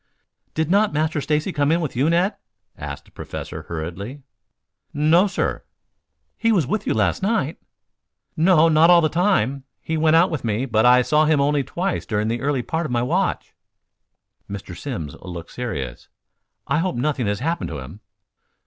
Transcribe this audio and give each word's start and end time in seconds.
"Did 0.55 0.71
not 0.71 0.93
Master 0.93 1.21
Stacy 1.21 1.53
come 1.53 1.71
in 1.71 1.79
with 1.79 1.95
you, 1.95 2.09
Ned?" 2.09 2.35
asked 2.75 3.05
the 3.05 3.11
Professor 3.11 3.61
hurriedly. 3.61 4.23
"No, 4.95 5.27
sir." 5.27 5.63
"He 6.39 6.51
was 6.51 6.65
with 6.65 6.87
you 6.87 6.95
last 6.95 7.21
night?" 7.21 7.57
"No, 8.35 8.67
not 8.67 8.89
all 8.89 9.01
the 9.01 9.09
time. 9.09 9.63
He 9.79 9.97
went 9.97 10.15
out 10.15 10.31
with 10.31 10.43
me, 10.43 10.65
but 10.65 10.87
I 10.87 11.03
saw 11.03 11.25
him 11.25 11.39
only 11.39 11.63
twice 11.63 12.07
during 12.07 12.29
the 12.29 12.41
early 12.41 12.63
part 12.63 12.87
of 12.87 12.91
my 12.91 13.03
watch." 13.03 13.53
Mr. 14.49 14.75
Simms 14.75 15.13
looked 15.21 15.51
serious. 15.51 16.09
"I 16.65 16.79
hope 16.79 16.95
nothing 16.95 17.27
has 17.27 17.39
happened 17.39 17.67
to 17.69 17.77
him. 17.77 17.99